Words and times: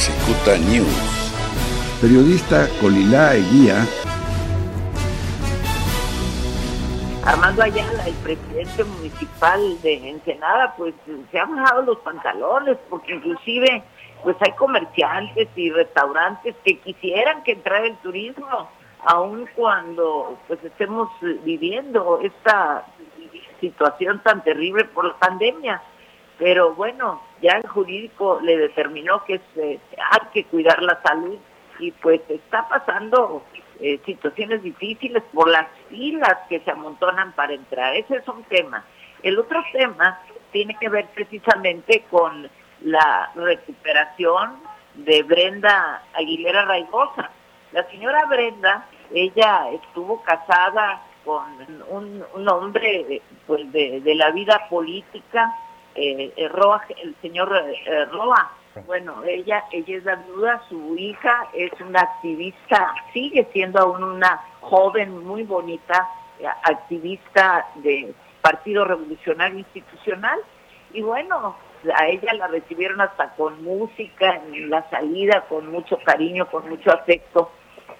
Cicuta 0.00 0.56
News. 0.56 1.30
Periodista 2.00 2.66
Colilá 2.80 3.34
Eguía. 3.34 3.84
Armando 7.26 7.62
Ayala, 7.62 8.06
el 8.06 8.14
presidente 8.14 8.84
municipal 8.84 9.60
de 9.82 10.08
Ensenada, 10.08 10.74
pues 10.78 10.94
se 11.30 11.38
ha 11.38 11.44
bajado 11.44 11.82
los 11.82 11.98
pantalones 11.98 12.78
porque 12.88 13.16
inclusive 13.16 13.82
pues 14.22 14.36
hay 14.40 14.52
comerciantes 14.52 15.48
y 15.54 15.70
restaurantes 15.70 16.56
que 16.64 16.78
quisieran 16.78 17.42
que 17.42 17.52
entrara 17.52 17.84
el 17.84 17.96
turismo, 17.98 18.70
aun 19.04 19.46
cuando 19.54 20.38
pues 20.48 20.64
estemos 20.64 21.10
viviendo 21.44 22.20
esta 22.22 22.86
situación 23.60 24.22
tan 24.22 24.42
terrible 24.44 24.86
por 24.86 25.04
la 25.04 25.18
pandemia. 25.18 25.82
Pero 26.38 26.74
bueno, 26.74 27.20
ya 27.40 27.52
el 27.52 27.66
jurídico 27.68 28.40
le 28.42 28.56
determinó 28.56 29.24
que 29.24 29.40
se, 29.54 29.80
hay 29.96 30.26
que 30.32 30.44
cuidar 30.44 30.82
la 30.82 31.00
salud 31.02 31.38
y 31.78 31.90
pues 31.92 32.20
está 32.28 32.68
pasando 32.68 33.42
eh, 33.80 33.98
situaciones 34.04 34.62
difíciles 34.62 35.22
por 35.32 35.48
las 35.48 35.66
filas 35.88 36.36
que 36.48 36.60
se 36.60 36.70
amontonan 36.70 37.32
para 37.32 37.54
entrar. 37.54 37.96
Ese 37.96 38.16
es 38.16 38.28
un 38.28 38.42
tema. 38.44 38.84
El 39.22 39.38
otro 39.38 39.62
tema 39.72 40.20
tiene 40.52 40.76
que 40.78 40.88
ver 40.88 41.06
precisamente 41.14 42.04
con 42.10 42.50
la 42.82 43.30
recuperación 43.34 44.60
de 44.94 45.22
Brenda 45.22 46.02
Aguilera 46.14 46.64
Raigosa. 46.64 47.30
La 47.72 47.88
señora 47.90 48.26
Brenda, 48.26 48.86
ella 49.12 49.70
estuvo 49.72 50.22
casada 50.22 51.02
con 51.24 51.44
un, 51.88 52.48
hombre 52.48 53.22
pues 53.46 53.70
de, 53.72 54.00
de 54.00 54.14
la 54.14 54.30
vida 54.30 54.66
política, 54.68 55.54
eh, 55.94 56.32
eh, 56.36 56.48
Roa, 56.48 56.82
el 57.02 57.14
señor 57.20 57.52
eh, 57.54 58.04
Roa. 58.06 58.52
Bueno, 58.86 59.24
ella, 59.24 59.64
ella 59.72 59.96
es 59.96 60.04
la 60.04 60.14
viuda, 60.16 60.62
su 60.68 60.96
hija 60.96 61.48
es 61.52 61.72
una 61.80 62.00
activista, 62.00 62.94
sigue 63.12 63.48
siendo 63.52 63.80
aún 63.80 64.04
una 64.04 64.40
joven 64.60 65.24
muy 65.24 65.42
bonita, 65.42 66.08
activista 66.62 67.66
de 67.76 68.14
Partido 68.40 68.84
Revolucionario 68.84 69.58
Institucional. 69.58 70.38
Y 70.92 71.02
bueno, 71.02 71.56
a 71.94 72.06
ella 72.06 72.32
la 72.34 72.46
recibieron 72.46 73.00
hasta 73.00 73.30
con 73.30 73.62
música, 73.64 74.40
en 74.52 74.70
la 74.70 74.88
salida, 74.88 75.44
con 75.48 75.70
mucho 75.70 75.98
cariño, 76.04 76.48
con 76.48 76.68
mucho 76.68 76.92
afecto. 76.92 77.50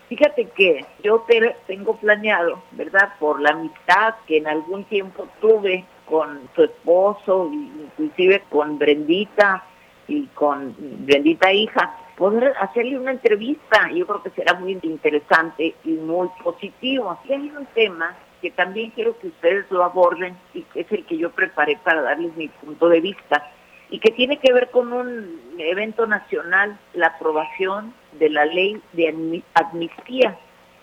Fíjate 0.08 0.46
que 0.50 0.84
yo 1.02 1.24
tengo 1.66 1.96
planeado, 1.96 2.62
¿verdad? 2.72 3.14
Por 3.18 3.40
la 3.40 3.50
amistad 3.50 4.14
que 4.26 4.38
en 4.38 4.46
algún 4.46 4.84
tiempo 4.84 5.28
tuve 5.40 5.84
con 6.10 6.48
su 6.54 6.64
esposo, 6.64 7.48
inclusive 7.52 8.42
con 8.50 8.78
Brendita 8.78 9.64
y 10.08 10.26
con 10.34 10.74
Brendita 11.06 11.52
hija, 11.52 11.96
poder 12.16 12.52
hacerle 12.60 12.98
una 12.98 13.12
entrevista. 13.12 13.88
Yo 13.94 14.06
creo 14.06 14.22
que 14.22 14.30
será 14.30 14.54
muy 14.54 14.78
interesante 14.82 15.74
y 15.84 15.90
muy 15.90 16.28
positivo. 16.42 17.16
Y 17.28 17.32
hay 17.32 17.52
un 17.56 17.64
tema 17.74 18.16
que 18.42 18.50
también 18.50 18.90
quiero 18.90 19.16
que 19.18 19.28
ustedes 19.28 19.70
lo 19.70 19.84
aborden 19.84 20.36
y 20.52 20.62
que 20.62 20.80
es 20.80 20.92
el 20.92 21.06
que 21.06 21.16
yo 21.16 21.30
preparé 21.30 21.78
para 21.84 22.02
darles 22.02 22.36
mi 22.36 22.48
punto 22.48 22.88
de 22.88 23.00
vista 23.00 23.50
y 23.90 23.98
que 23.98 24.10
tiene 24.10 24.38
que 24.38 24.52
ver 24.52 24.70
con 24.70 24.92
un 24.92 25.40
evento 25.58 26.06
nacional, 26.06 26.78
la 26.94 27.08
aprobación 27.08 27.92
de 28.18 28.30
la 28.30 28.46
ley 28.46 28.80
de 28.92 29.42
amnistía 29.54 30.38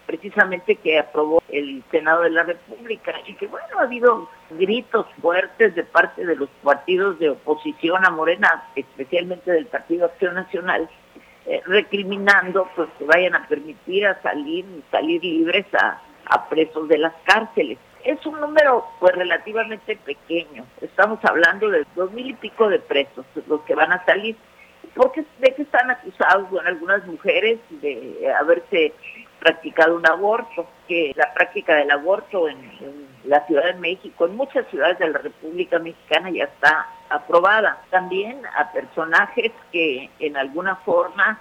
precisamente 0.08 0.78
que 0.78 0.98
aprobó 0.98 1.44
el 1.50 1.84
Senado 1.92 2.24
de 2.24 2.32
la 2.32 2.44
República 2.44 3.14
y 3.28 3.36
que 3.36 3.46
bueno, 3.46 3.68
ha 3.78 3.84
habido 3.84 4.28
gritos 4.52 5.06
fuertes 5.22 5.76
de 5.76 5.84
parte 5.84 6.26
de 6.26 6.36
los 6.36 6.50
partidos 6.64 7.20
de 7.20 7.30
oposición 7.32 8.04
a 8.06 8.10
Morena, 8.10 8.70
especialmente 8.76 9.52
del 9.52 9.68
Partido 9.68 10.06
Acción 10.06 10.36
Nacional, 10.36 10.90
eh, 11.46 11.62
recriminando 11.66 12.68
pues 12.76 12.90
que 12.98 13.04
vayan 13.04 13.36
a 13.36 13.48
permitir 13.48 14.08
a 14.08 14.20
salir 14.22 14.66
salir 14.90 15.24
libres 15.24 15.66
a, 15.76 16.02
a 16.26 16.50
presos 16.50 16.88
de 16.88 16.98
las 16.98 17.14
cárceles. 17.26 17.78
Es 18.06 18.26
un 18.26 18.40
número 18.40 18.86
pues 19.02 19.14
relativamente 19.14 19.98
pequeño, 19.98 20.66
estamos 20.82 21.20
hablando 21.24 21.70
de 21.70 21.86
dos 21.96 22.12
mil 22.14 22.30
y 22.30 22.34
pico 22.34 22.70
de 22.70 22.80
presos 22.80 23.26
los 23.48 23.62
que 23.62 23.76
van 23.76 23.92
a 23.92 24.04
salir. 24.06 24.36
Porque 24.96 25.24
de 25.40 25.54
que 25.54 25.62
están 25.62 25.92
acusados 25.92 26.50
bueno, 26.50 26.70
algunas 26.70 27.06
mujeres 27.06 27.60
de 27.70 28.34
haberse 28.40 28.94
practicado 29.48 29.96
un 29.96 30.06
aborto, 30.06 30.68
que 30.90 31.14
la 31.16 31.34
práctica 31.34 31.76
del 31.76 31.90
aborto 31.90 32.50
en, 32.50 33.08
la 33.24 33.46
Ciudad 33.46 33.66
de 33.66 33.74
México, 33.74 34.26
en 34.26 34.38
muchas 34.38 34.66
ciudades 34.68 35.00
de 35.00 35.10
la 35.10 35.20
República 35.20 35.80
Mexicana 35.80 36.30
ya 36.30 36.46
está 36.46 36.88
aprobada. 37.10 37.82
También 37.90 38.42
a 38.58 38.72
personajes 38.72 39.52
que 39.72 40.10
en 40.20 40.38
alguna 40.38 40.78
forma 40.78 41.40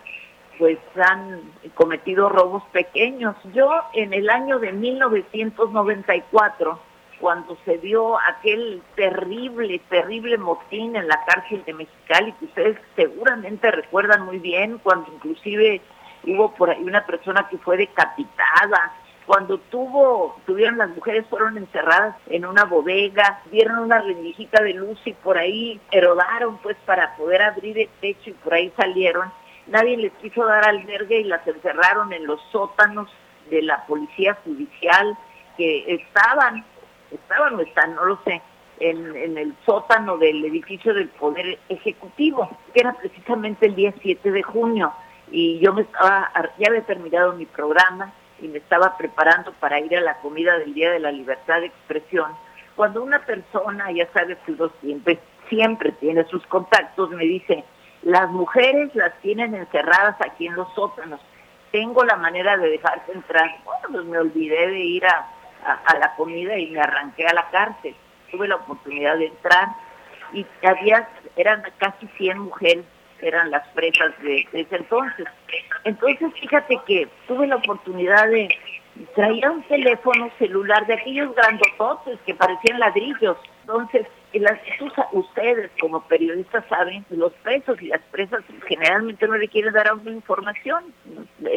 pues 0.59 0.79
han 0.97 1.43
cometido 1.75 2.29
robos 2.29 2.65
pequeños. 2.73 3.37
Yo 3.55 3.71
en 3.93 4.13
el 4.15 4.29
año 4.31 4.59
de 4.59 4.73
1994, 4.73 6.81
cuando 7.21 7.57
se 7.65 7.79
dio 7.79 8.19
aquel 8.19 8.83
terrible, 8.97 9.81
terrible 9.89 10.39
motín 10.39 10.97
en 10.97 11.07
la 11.07 11.25
cárcel 11.25 11.63
de 11.65 11.75
Mexicali, 11.75 12.33
que 12.33 12.47
ustedes 12.47 12.79
seguramente 12.97 13.71
recuerdan 13.71 14.23
muy 14.23 14.39
bien, 14.39 14.79
cuando 14.79 15.13
inclusive 15.13 15.81
hubo 16.25 16.55
por 16.55 16.71
ahí 16.71 16.83
una 16.83 17.05
persona 17.07 17.49
que 17.49 17.59
fue 17.59 17.77
decapitada, 17.77 18.93
cuando 19.27 19.59
tuvo, 19.59 20.39
tuvieron 20.47 20.79
las 20.79 20.91
mujeres 20.91 21.27
fueron 21.29 21.59
encerradas 21.59 22.17
en 22.29 22.47
una 22.47 22.65
bodega, 22.65 23.41
dieron 23.51 23.81
una 23.81 24.01
rendijita 24.01 24.63
de 24.63 24.75
luz 24.75 25.01
y 25.05 25.15
por 25.15 25.37
ahí 25.37 25.81
erodaron 25.91 26.59
pues 26.59 26.77
para 26.87 27.17
poder 27.17 27.43
abrir 27.43 27.77
el 27.77 27.89
techo 28.01 28.31
y 28.31 28.35
por 28.35 28.55
ahí 28.55 28.73
salieron. 28.77 29.33
Nadie 29.67 29.97
les 29.97 30.13
quiso 30.15 30.45
dar 30.47 30.65
albergue 30.69 31.21
y 31.21 31.25
las 31.25 31.45
encerraron 31.45 32.13
en 32.13 32.25
los 32.25 32.41
sótanos 32.53 33.11
de 33.51 33.63
la 33.63 33.85
policía 33.87 34.39
judicial 34.45 35.19
que 35.57 35.93
estaban, 35.93 36.65
estaban 37.11 37.57
o 37.57 37.61
están, 37.63 37.97
no 37.97 38.05
lo 38.05 38.21
sé, 38.23 38.41
en, 38.79 39.17
en, 39.17 39.39
el 39.39 39.57
sótano 39.65 40.19
del 40.19 40.45
edificio 40.45 40.95
del 40.95 41.09
Poder 41.09 41.59
Ejecutivo, 41.69 42.49
que 42.73 42.81
era 42.81 42.93
precisamente 42.93 43.67
el 43.67 43.75
día 43.75 43.93
7 44.03 44.31
de 44.31 44.43
junio 44.45 44.93
y 45.31 45.59
yo 45.59 45.73
me 45.73 45.83
estaba, 45.83 46.31
ya 46.59 46.69
había 46.69 46.83
terminado 46.83 47.33
mi 47.33 47.47
programa 47.47 48.13
y 48.41 48.49
me 48.49 48.59
estaba 48.59 48.97
preparando 48.97 49.53
para 49.55 49.81
ir 49.81 49.97
a 49.97 50.01
la 50.01 50.19
comida 50.19 50.59
del 50.59 50.75
Día 50.75 50.93
de 50.93 51.01
la 51.01 51.11
Libertad 51.11 51.61
de 51.61 51.67
Expresión, 51.67 52.33
cuando 52.75 53.03
una 53.03 53.25
persona, 53.25 53.91
ya 53.91 54.07
sabes 54.13 54.37
que 54.45 54.53
uno 54.53 54.71
siempre, 54.81 55.19
siempre 55.49 55.93
tiene 55.93 56.25
sus 56.25 56.47
contactos, 56.47 57.11
me 57.11 57.25
dice, 57.25 57.65
las 58.03 58.31
mujeres 58.31 58.95
las 58.95 59.19
tienen 59.21 59.55
encerradas 59.55 60.17
aquí 60.21 60.47
en 60.47 60.55
los 60.55 60.73
sótanos, 60.75 61.21
tengo 61.73 62.05
la 62.05 62.17
manera 62.17 62.57
de 62.57 62.71
dejarte 62.71 63.13
entrar. 63.13 63.51
Bueno, 63.65 63.89
pues 63.91 64.05
me 64.05 64.19
olvidé 64.19 64.69
de 64.69 64.79
ir 64.79 65.07
a, 65.07 65.27
a 65.85 65.99
la 65.99 66.15
comida 66.15 66.57
y 66.57 66.71
me 66.71 66.81
arranqué 66.81 67.27
a 67.27 67.35
la 67.35 67.49
cárcel. 67.51 67.95
Tuve 68.31 68.47
la 68.49 68.57
oportunidad 68.57 69.19
de 69.19 69.27
entrar 69.27 69.69
y 70.33 70.47
había, 70.63 71.09
eran 71.37 71.63
casi 71.79 72.07
100 72.19 72.39
mujeres 72.39 72.85
eran 73.21 73.51
las 73.51 73.67
presas 73.69 74.13
de, 74.23 74.47
ese 74.53 74.77
entonces. 74.77 75.27
Entonces, 75.85 76.33
fíjate 76.41 76.79
que 76.87 77.09
tuve 77.27 77.47
la 77.47 77.57
oportunidad 77.57 78.29
de 78.29 78.49
traer 79.15 79.49
un 79.51 79.63
teléfono 79.65 80.31
celular 80.39 80.87
de 80.87 80.95
aquellos 80.95 81.35
grandototes 81.35 82.19
que 82.27 82.35
parecían 82.35 82.81
ladrillos. 82.81 83.37
Entonces, 83.63 84.07
las, 84.33 84.59
ustedes 85.13 85.71
como 85.81 86.03
periodistas 86.03 86.65
saben, 86.69 87.05
los 87.11 87.33
presos 87.35 87.81
y 87.81 87.87
las 87.87 88.03
presas 88.11 88.43
generalmente 88.67 89.27
no 89.27 89.37
le 89.37 89.49
quieren 89.49 89.73
dar 89.73 89.93
una 89.93 90.11
información, 90.11 90.93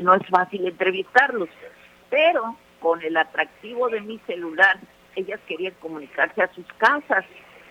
no 0.01 0.13
es 0.13 0.27
fácil 0.27 0.67
entrevistarlos, 0.67 1.49
pero 2.09 2.55
con 2.79 3.01
el 3.03 3.17
atractivo 3.17 3.89
de 3.89 4.01
mi 4.01 4.19
celular, 4.19 4.77
ellas 5.15 5.39
querían 5.47 5.73
comunicarse 5.81 6.41
a 6.41 6.53
sus 6.53 6.65
casas 6.77 7.25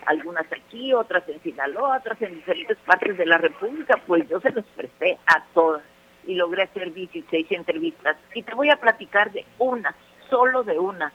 algunas 0.05 0.45
aquí, 0.51 0.93
otras 0.93 1.27
en 1.27 1.41
Sinaloa, 1.41 1.97
otras 1.97 2.21
en 2.21 2.35
diferentes 2.35 2.77
partes 2.79 3.17
de 3.17 3.25
la 3.25 3.37
República, 3.37 4.01
pues 4.07 4.27
yo 4.29 4.39
se 4.39 4.51
los 4.51 4.65
presté 4.75 5.17
a 5.25 5.43
todas 5.53 5.83
y 6.25 6.35
logré 6.35 6.63
hacer 6.63 6.93
16 6.93 7.51
entrevistas. 7.51 8.17
Y 8.33 8.43
te 8.43 8.53
voy 8.53 8.69
a 8.69 8.77
platicar 8.77 9.31
de 9.31 9.45
una, 9.57 9.95
solo 10.29 10.63
de 10.63 10.77
una, 10.77 11.11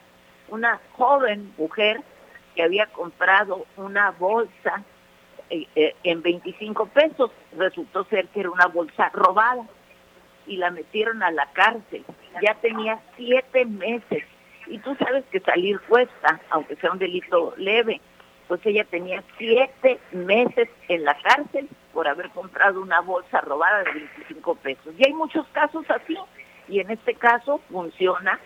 una 0.49 0.79
joven 0.93 1.53
mujer 1.57 2.01
que 2.55 2.63
había 2.63 2.87
comprado 2.87 3.65
una 3.77 4.11
bolsa 4.11 4.83
eh, 5.49 5.67
eh, 5.75 5.95
en 6.03 6.21
25 6.21 6.87
pesos, 6.87 7.31
resultó 7.57 8.03
ser 8.05 8.27
que 8.29 8.41
era 8.41 8.49
una 8.49 8.67
bolsa 8.67 9.09
robada 9.13 9.63
y 10.47 10.57
la 10.57 10.71
metieron 10.71 11.21
a 11.23 11.31
la 11.31 11.47
cárcel. 11.53 12.03
Ya 12.41 12.55
tenía 12.55 12.99
siete 13.15 13.65
meses. 13.65 14.23
Y 14.67 14.79
tú 14.79 14.95
sabes 14.95 15.23
que 15.31 15.39
salir 15.41 15.79
cuesta, 15.81 16.41
aunque 16.49 16.75
sea 16.77 16.91
un 16.91 16.97
delito 16.97 17.53
leve 17.57 18.01
pues 18.47 18.61
ella 18.65 18.83
tenía 18.85 19.23
siete 19.37 19.99
meses 20.11 20.69
en 20.87 21.03
la 21.03 21.17
cárcel 21.21 21.67
por 21.93 22.07
haber 22.07 22.29
comprado 22.29 22.81
una 22.81 23.01
bolsa 23.01 23.41
robada 23.41 23.83
de 23.83 23.93
25 23.93 24.55
pesos. 24.55 24.93
Y 24.97 25.05
hay 25.05 25.13
muchos 25.13 25.47
casos 25.47 25.85
así, 25.89 26.17
y 26.67 26.79
en 26.79 26.91
este 26.91 27.15
caso 27.15 27.61
funciona 27.71 28.39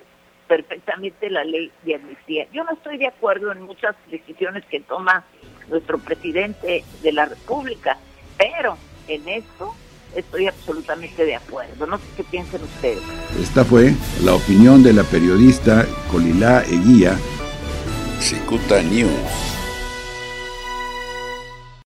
perfectamente 0.48 1.30
la 1.30 1.44
ley 1.44 1.72
de 1.84 1.96
amnistía. 1.96 2.48
Yo 2.52 2.64
no 2.64 2.72
estoy 2.72 2.98
de 2.98 3.08
acuerdo 3.08 3.52
en 3.52 3.62
muchas 3.64 3.96
decisiones 4.10 4.66
que 4.66 4.80
toma 4.82 5.24
nuestro 5.68 6.00
presidente 6.00 6.84
de 7.02 7.12
la 7.12 7.26
República, 7.26 7.98
pero 8.38 8.78
en 9.08 9.28
esto 9.28 9.74
estoy 10.16 10.48
absolutamente 10.48 11.26
de 11.26 11.36
acuerdo. 11.36 11.86
No 11.86 11.98
sé 11.98 12.06
qué 12.18 12.24
piensan 12.24 12.64
ustedes. 12.64 13.04
Esta 13.40 13.64
fue 13.64 13.94
la 14.24 14.34
opinión 14.34 14.84
de 14.84 14.94
la 14.94 15.04
periodista 15.04 15.86
Colilá 16.12 16.64
Eguía. 16.64 17.16
Cicuta 18.20 18.82
News. 18.82 19.49